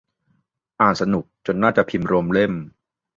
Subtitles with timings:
[0.81, 2.53] อ่านสนุก จนน่าจะพิมพ์รวมเล่ม